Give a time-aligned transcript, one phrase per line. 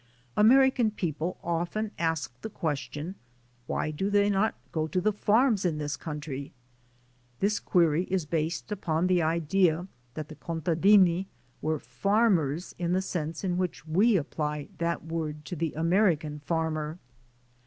[0.35, 3.13] Ameri can people often ask the question,
[3.67, 6.53] "Why do they not go to the farms in this country?"
[7.39, 9.85] This query is based upon the idea
[10.15, 11.27] that the "contadini"
[11.61, 16.39] were farm ers in the sense in which we apply that word to the American
[16.39, 16.97] farmer.